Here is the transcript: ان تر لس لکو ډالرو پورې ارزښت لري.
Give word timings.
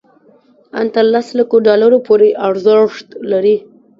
ان 0.79 0.85
تر 0.95 1.05
لس 1.13 1.27
لکو 1.37 1.57
ډالرو 1.67 1.99
پورې 2.07 2.29
ارزښت 2.47 3.07
لري. 3.31 3.57